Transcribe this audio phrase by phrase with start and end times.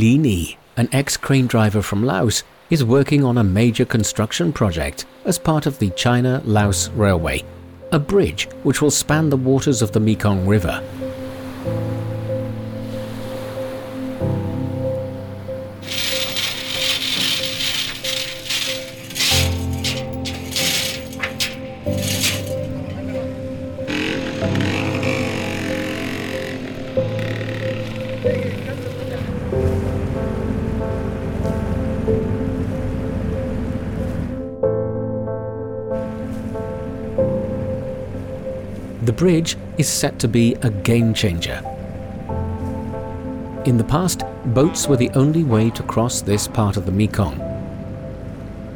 [0.00, 5.40] Li Ni, an ex-crane driver from Laos, is working on a major construction project as
[5.40, 7.42] part of the China-Laos Railway,
[7.90, 10.80] a bridge which will span the waters of the Mekong River.
[39.88, 41.62] Is set to be a game changer.
[43.64, 47.40] In the past, boats were the only way to cross this part of the Mekong.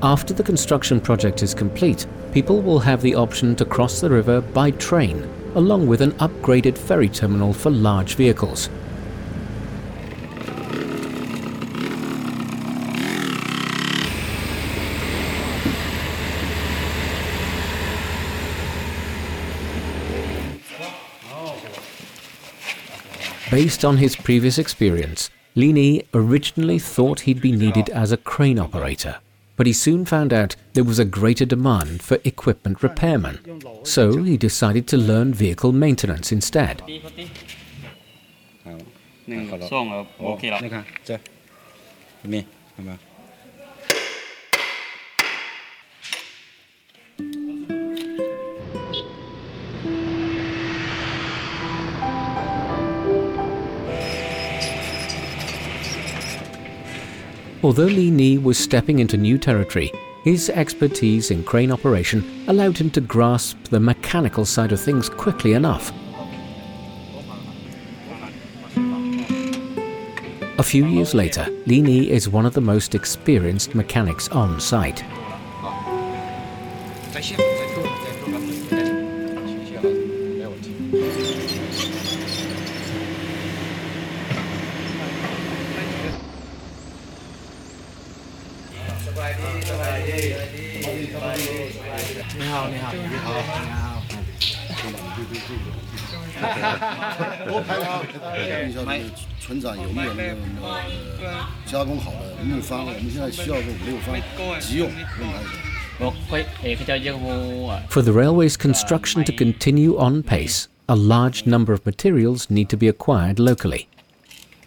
[0.02, 4.40] After the construction project is complete, people will have the option to cross the river
[4.40, 8.70] by train, along with an upgraded ferry terminal for large vehicles.
[23.52, 28.58] Based on his previous experience, Li Ni originally thought he'd be needed as a crane
[28.58, 29.16] operator,
[29.56, 33.86] but he soon found out there was a greater demand for equipment repairmen.
[33.86, 36.80] So he decided to learn vehicle maintenance instead.
[57.64, 59.92] Although Li Ni was stepping into new territory,
[60.24, 65.52] his expertise in crane operation allowed him to grasp the mechanical side of things quickly
[65.52, 65.92] enough.
[70.58, 75.04] A few years later, Li Ni is one of the most experienced mechanics on site.
[107.88, 112.76] For the railway's construction to continue on pace, a large number of materials need to
[112.76, 113.88] be acquired locally.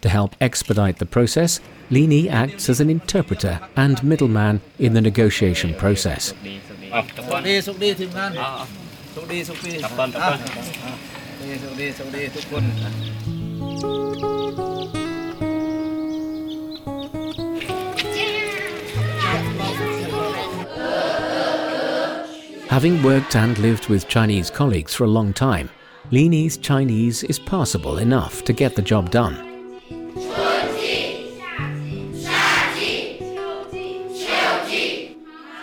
[0.02, 1.60] To help expedite the process,
[1.90, 6.32] Li Ni acts as an interpreter and middleman in the negotiation process.
[6.96, 8.48] อ่ะตะกอนดีสุขดีทีมงานอ่ะ
[9.14, 10.38] สุขดีสุขดีตะกอนตะกอน
[11.42, 12.64] ดีสุขดีสุขดีทุกคน
[22.76, 25.70] Having worked and lived with Chinese colleagues for a long time,
[26.10, 29.55] Li Ni's Chinese is passable enough to get the job done.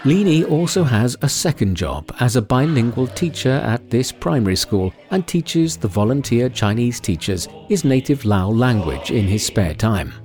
[0.05, 5.25] Li also has a second job as a bilingual teacher at this primary school and
[5.25, 10.22] teaches the volunteer Chinese teachers his native Lao language in his spare time.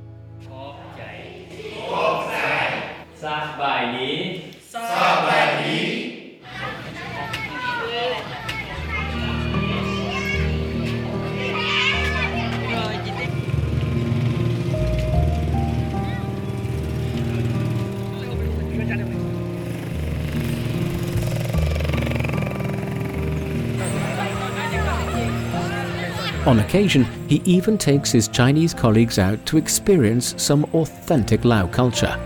[26.49, 32.19] On occasion, he even takes his Chinese colleagues out to experience some authentic Lao culture.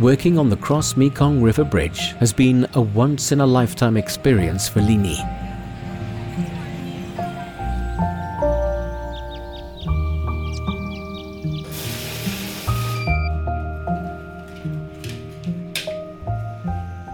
[0.00, 4.66] Working on the Cross Mekong River Bridge has been a once in a lifetime experience
[4.66, 5.18] for Li Ni.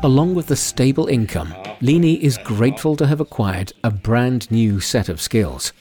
[0.05, 1.53] Along with the stable income,
[1.85, 5.75] Li Ni is grateful to have acquired a brand new set of skills.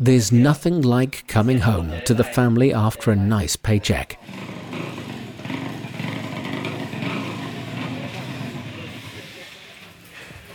[0.00, 4.18] There's nothing like coming home to the family after a nice paycheck.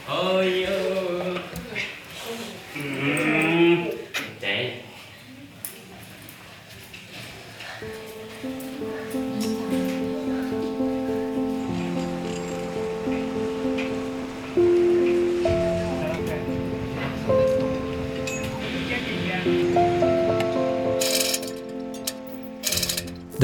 [0.10, 0.40] Oh,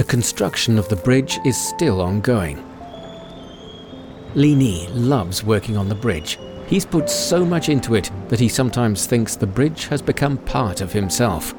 [0.10, 2.58] construction of the bridge is still ongoing.
[4.34, 6.40] Li Ni loves working on the bridge.
[6.66, 10.82] He's put so much into it that he sometimes thinks the bridge has become part
[10.82, 11.54] of himself.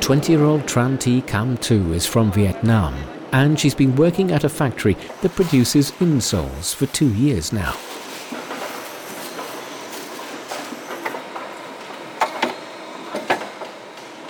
[0.00, 2.94] Twenty-year-old Tran Thi Cam Tu is from Vietnam,
[3.30, 7.76] and she's been working at a factory that produces insoles for two years now.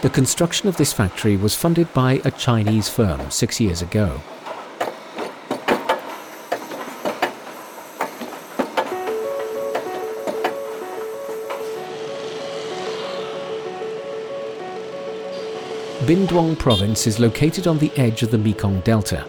[0.02, 4.20] The construction of this factory was funded by a Chinese firm six years ago.
[16.10, 19.24] Binh Duong province is located on the edge of the Mekong Delta.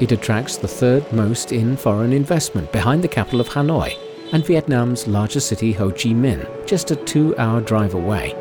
[0.00, 3.96] It attracts the third most in foreign investment behind the capital of Hanoi
[4.34, 8.34] and Vietnam's largest city Ho Chi Minh, just a two hour drive away.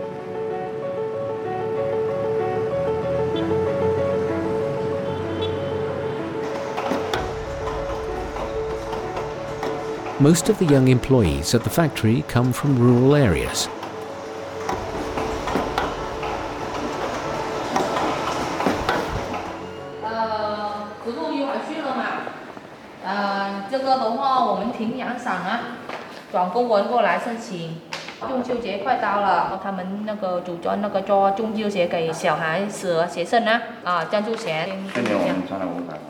[10.20, 13.70] Most of the young employees at the factory come from rural areas.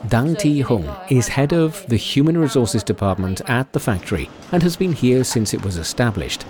[0.08, 4.76] Dang Thi Hung is head of the Human Resources Department at the factory and has
[4.76, 6.44] been here since it was established.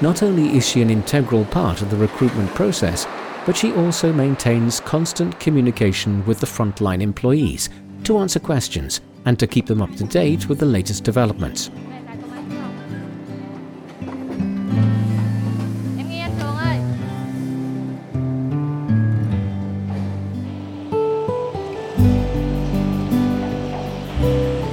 [0.00, 3.06] Not only is she an integral part of the recruitment process,
[3.46, 7.68] but she also maintains constant communication with the frontline employees
[8.04, 11.70] to answer questions and to keep them up to date with the latest developments.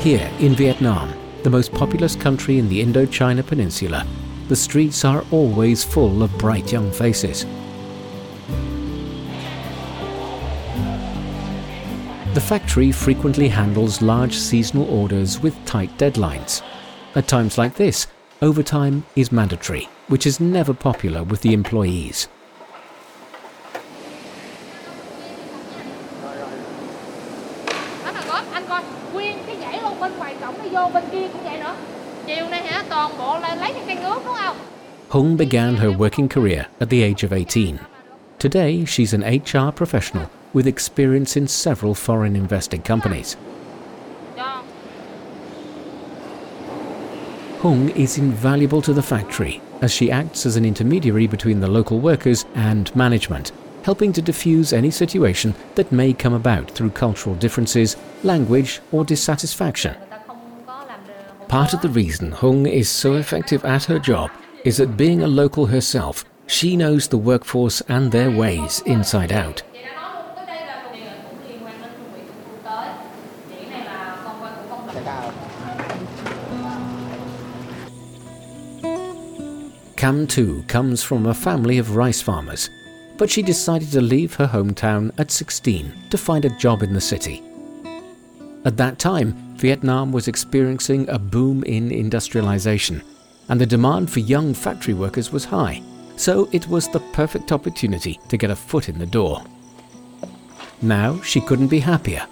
[0.01, 4.07] Here in Vietnam, the most populous country in the Indochina Peninsula,
[4.47, 7.45] the streets are always full of bright young faces.
[12.49, 16.63] Factory frequently handles large seasonal orders with tight deadlines.
[17.13, 18.07] At times like this,
[18.41, 22.27] overtime is mandatory, which is never popular with the employees.
[35.09, 37.79] Hung began her working career at the age of 18.
[38.39, 43.37] Today, she's an HR professional with experience in several foreign investing companies.
[47.61, 51.99] Hung is invaluable to the factory as she acts as an intermediary between the local
[51.99, 53.51] workers and management,
[53.83, 59.95] helping to diffuse any situation that may come about through cultural differences, language, or dissatisfaction.
[61.47, 64.31] Part of the reason Hung is so effective at her job
[64.63, 69.63] is that being a local herself, she knows the workforce and their ways inside out.
[79.99, 82.69] Cam Tu comes from a family of rice farmers,
[83.17, 87.01] but she decided to leave her hometown at 16 to find a job in the
[87.01, 87.43] city.
[88.63, 93.03] At that time, Vietnam was experiencing a boom in industrialization,
[93.49, 95.83] and the demand for young factory workers was high,
[96.15, 99.43] so it was the perfect opportunity to get a foot in the door.
[100.81, 102.25] Now she couldn't be happier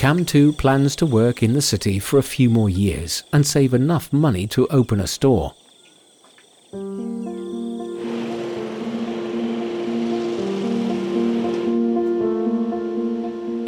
[0.00, 3.74] Cam Tu plans to work in the city for a few more years and save
[3.74, 5.52] enough money to open a store.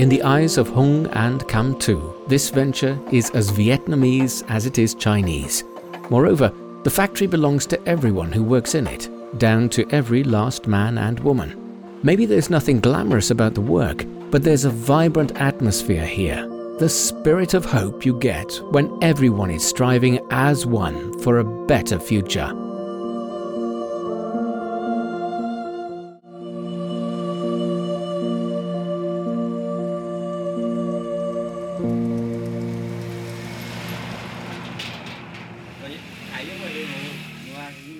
[0.01, 4.79] In the eyes of Hung and Cam Tu, this venture is as Vietnamese as it
[4.79, 5.65] is Chinese.
[6.09, 6.51] Moreover,
[6.85, 11.21] the factory belongs to everyone who works in it, down to every last man and
[11.21, 12.01] woman.
[12.03, 16.49] Maybe there's nothing glamorous about the work, but there's a vibrant atmosphere here.
[16.79, 22.01] The spirit of hope you get when everyone is striving as one for a better
[22.01, 22.51] future.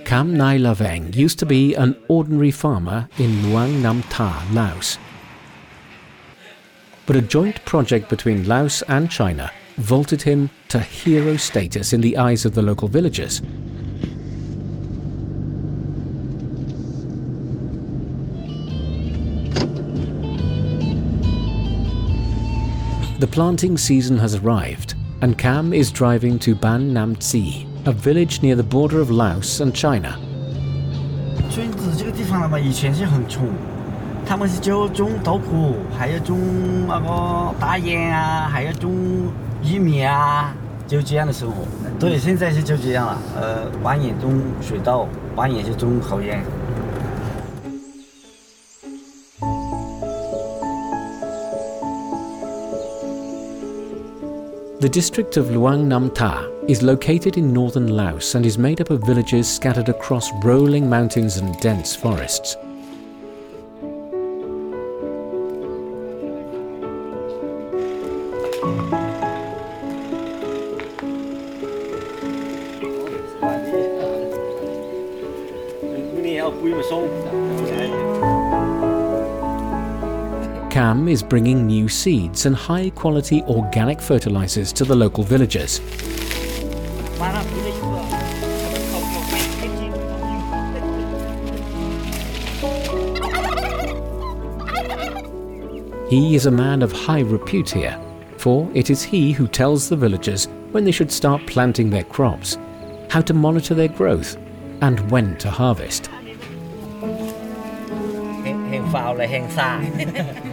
[0.07, 4.99] Kam Nai Laveng used to be an ordinary farmer in Luang Nam Tha, Laos
[7.06, 12.18] But a joint project between Laos and China vaulted him to hero status in the
[12.18, 13.42] eyes of the local villagers.
[23.20, 28.42] The planting season has arrived, and Cam is driving to Ban Nam Tsi, a village
[28.44, 30.20] near the border of Laos and China.
[31.50, 33.48] 村子这个地方了嘛，以前是很穷，
[34.26, 36.38] 他们是就种豆腐，还有种
[36.88, 38.92] 那个大烟啊，还有种
[39.64, 40.54] 玉米啊，
[40.86, 41.56] 就这样的生活。
[42.00, 43.18] 对，现在是就这样了。
[43.36, 46.44] 呃，半年种水稻，半年是种好烟。
[54.80, 58.92] The district of Luang Nam Ta is located in northern Laos and is made up
[58.92, 62.56] of villages scattered across rolling mountains and dense forests.
[81.12, 85.78] Is bringing new seeds and high quality organic fertilizers to the local villagers.
[96.09, 98.00] He is a man of high repute here,
[98.38, 102.57] for it is he who tells the villagers when they should start planting their crops,
[103.11, 104.38] how to monitor their growth,
[104.81, 106.09] and when to harvest.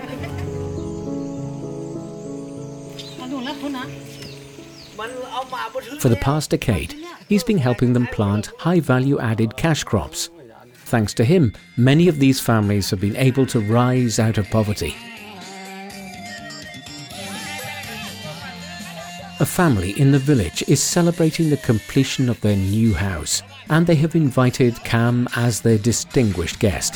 [6.00, 6.94] For the past decade,
[7.30, 10.30] he's been helping them plant high value added cash crops.
[10.74, 14.96] Thanks to him, many of these families have been able to rise out of poverty.
[19.40, 23.96] A family in the village is celebrating the completion of their new house, and they
[23.96, 26.96] have invited Cam as their distinguished guest.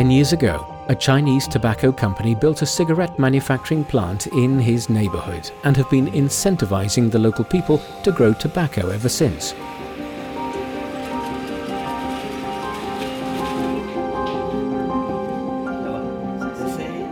[0.00, 5.50] Ten years ago, a Chinese tobacco company built a cigarette manufacturing plant in his neighborhood
[5.64, 9.52] and have been incentivizing the local people to grow tobacco ever since.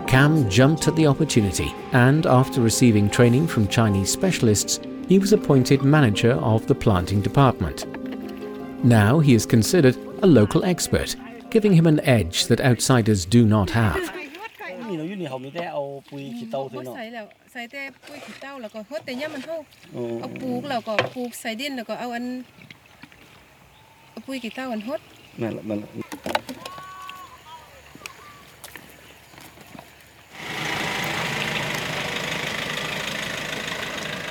[0.09, 5.83] Cam jumped at the opportunity and, after receiving training from Chinese specialists, he was appointed
[5.83, 7.85] manager of the planting department.
[8.83, 11.17] Now he is considered a local expert,
[11.51, 13.97] giving him an edge that outsiders do not have.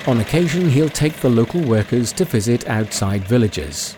[0.08, 3.98] On occasion, he'll take the local workers to visit outside villages,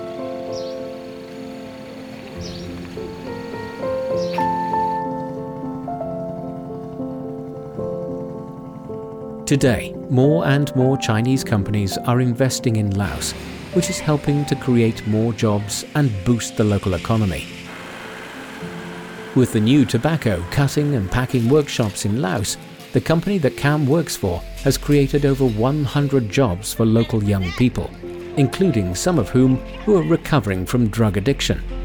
[9.49, 13.31] Today, more and more Chinese companies are investing in Laos,
[13.73, 17.47] which is helping to create more jobs and boost the local economy.
[19.33, 22.57] With the new tobacco cutting and packing workshops in Laos,
[22.93, 27.89] the company that Cam works for has created over 100 jobs for local young people,
[28.37, 31.78] including some of whom who are recovering from drug addiction.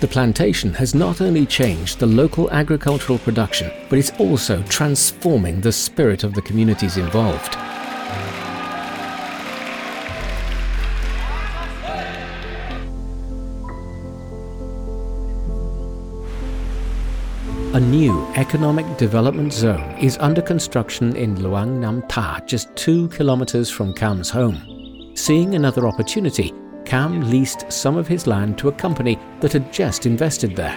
[0.00, 5.72] The plantation has not only changed the local agricultural production, but it's also transforming the
[5.72, 7.54] spirit of the communities involved.
[17.74, 23.68] A new economic development zone is under construction in Luang Nam Tha, just two kilometers
[23.68, 25.12] from Kam's home.
[25.14, 26.54] Seeing another opportunity,
[26.90, 30.76] Kam leased some of his land to a company that had just invested there.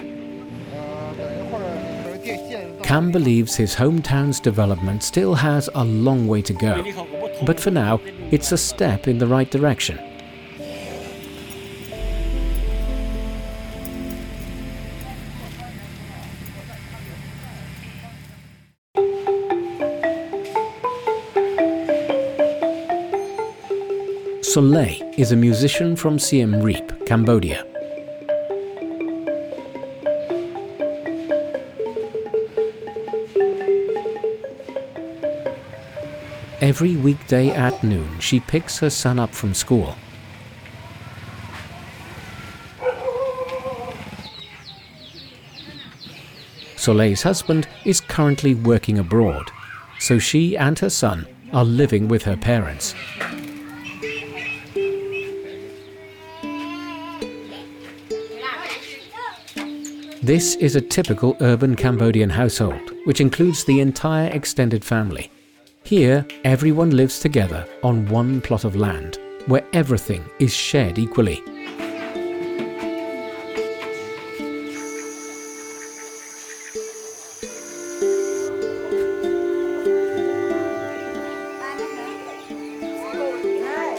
[2.84, 6.84] Cam believes his hometown's development still has a long way to go,
[7.44, 9.98] but for now, it's a step in the right direction.
[24.54, 27.66] Soleil is a musician from Siem Reap, Cambodia.
[36.60, 39.96] Every weekday at noon, she picks her son up from school.
[46.76, 49.50] Soleil's husband is currently working abroad,
[49.98, 52.94] so she and her son are living with her parents.
[60.24, 65.30] This is a typical urban Cambodian household, which includes the entire extended family.
[65.82, 71.42] Here, everyone lives together on one plot of land, where everything is shared equally.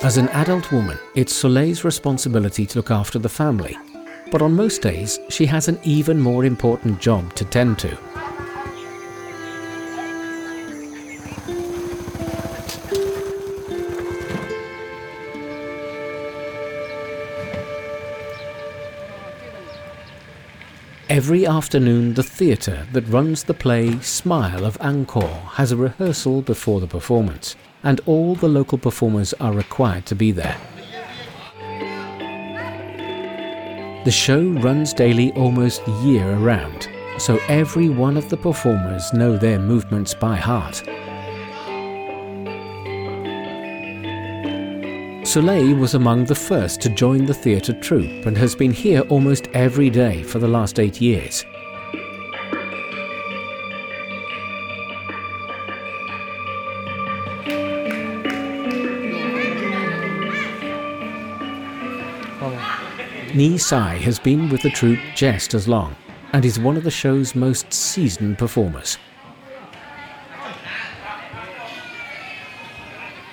[0.04, 3.78] As an adult woman, it's Soleil's responsibility to look after the family.
[4.36, 7.98] But on most days, she has an even more important job to tend to.
[21.08, 26.82] Every afternoon, the theatre that runs the play Smile of Angkor has a rehearsal before
[26.82, 30.58] the performance, and all the local performers are required to be there.
[34.06, 36.88] The show runs daily almost year around,
[37.18, 40.84] so every one of the performers know their movements by heart.
[45.28, 49.48] Soleil was among the first to join the theatre troupe and has been here almost
[49.56, 51.44] every day for the last eight years.
[63.36, 65.93] Ni Sai has been with the troupe just as long
[66.32, 68.98] and is one of the show's most seasoned performers.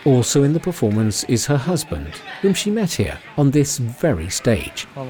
[0.05, 4.87] Also in the performance is her husband, whom she met here on this very stage.
[4.95, 5.07] 4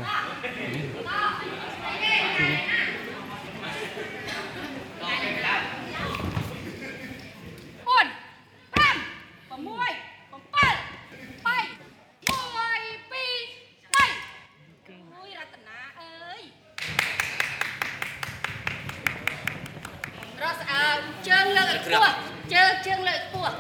[21.71, 22.13] លើកឲ្យខ្ពស់
[22.53, 23.53] ជើងជើងលើកឲ្យខ្ពស់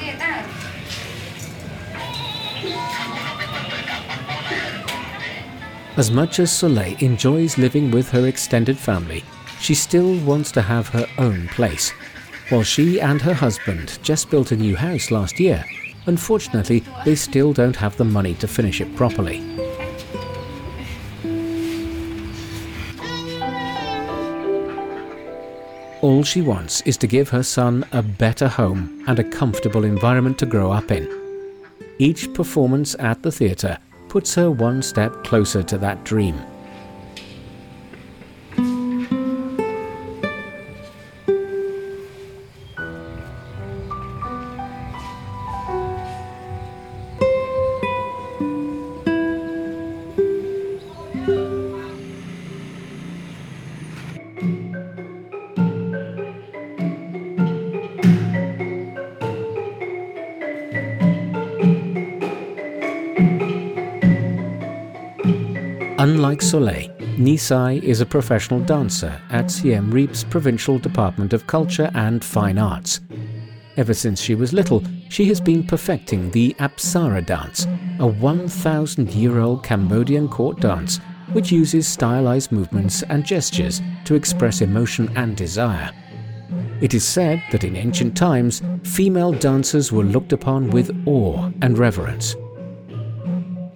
[0.00, 0.32] នេះតើ
[6.02, 9.24] As much as Soleil enjoys living with her extended family,
[9.64, 11.86] she still wants to have her own place.
[12.50, 15.64] While she and her husband just built a new house last year,
[16.06, 19.38] unfortunately, they still don't have the money to finish it properly.
[26.21, 30.37] All she wants is to give her son a better home and a comfortable environment
[30.37, 31.09] to grow up in.
[31.97, 36.39] Each performance at the theatre puts her one step closer to that dream.
[66.01, 72.25] Unlike Soleil, Nisai is a professional dancer at Siem Reap's Provincial Department of Culture and
[72.25, 73.01] Fine Arts.
[73.77, 77.67] Ever since she was little, she has been perfecting the Apsara dance,
[77.99, 80.99] a 1,000 year old Cambodian court dance
[81.33, 85.91] which uses stylized movements and gestures to express emotion and desire.
[86.81, 91.77] It is said that in ancient times, female dancers were looked upon with awe and
[91.77, 92.35] reverence.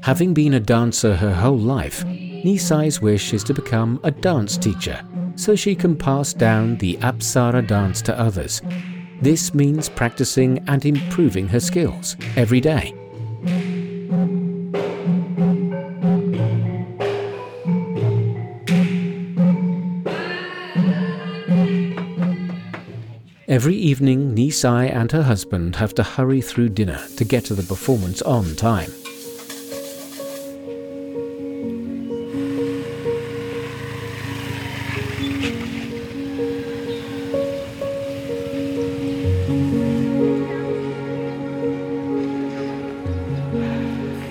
[0.05, 5.03] Having been a dancer her whole life, Nisai's wish is to become a dance teacher
[5.35, 8.61] so she can pass down the Apsara dance to others.
[9.23, 12.93] This means practicing and improving her skills every day.
[23.47, 27.63] Every evening, Nisai and her husband have to hurry through dinner to get to the
[27.63, 28.91] performance on time.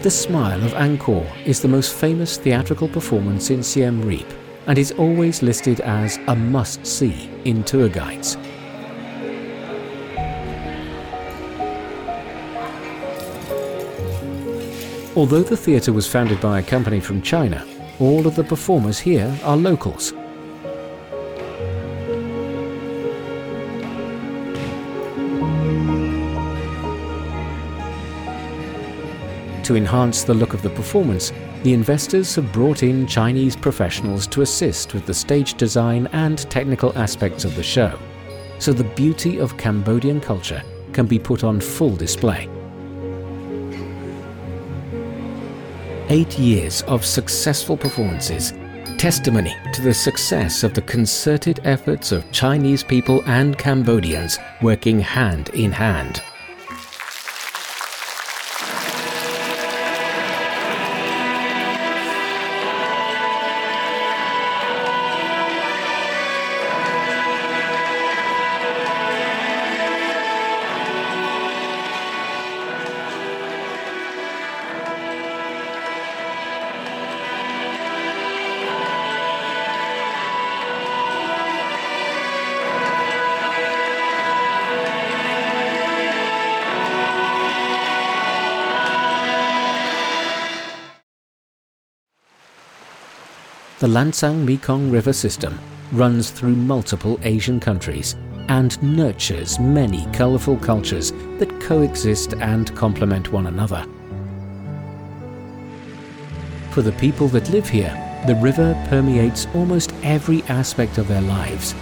[0.03, 4.27] The Smile of Angkor is the most famous theatrical performance in Siem Reap
[4.67, 8.37] and is always listed as a must see in tour guides.
[15.15, 17.65] Although the theatre was founded by a company from China,
[18.01, 20.13] all of the performers here are locals.
[29.65, 34.43] To enhance the look of the performance, the investors have brought in Chinese professionals to
[34.43, 37.99] assist with the stage design and technical aspects of the show,
[38.59, 42.47] so the beauty of Cambodian culture can be put on full display.
[46.11, 48.53] Eight years of successful performances,
[48.99, 55.49] testimony to the success of the concerted efforts of Chinese people and Cambodians working hand
[55.55, 56.23] in hand.
[93.85, 95.61] The Lancang Mekong River system
[95.93, 98.17] runs through multiple Asian countries
[98.49, 103.85] and nurtures many colourful cultures that coexist and complement one another.
[106.71, 107.93] For the people that live here,
[108.27, 111.75] the river permeates almost every aspect of their lives.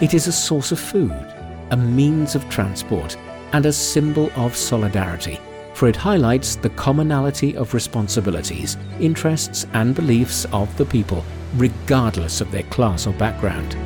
[0.00, 1.34] It is a source of food,
[1.72, 3.16] a means of transport,
[3.52, 5.40] and a symbol of solidarity
[5.74, 11.24] for it highlights the commonality of responsibilities, interests and beliefs of the people,
[11.56, 13.76] regardless of their class or background.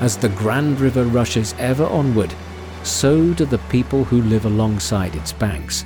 [0.00, 2.34] As the Grand River rushes ever onward,
[2.82, 5.84] so do the people who live alongside its banks.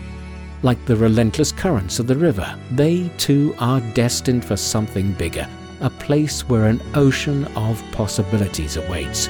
[0.63, 5.47] Like the relentless currents of the river, they too are destined for something bigger,
[5.81, 9.29] a place where an ocean of possibilities awaits.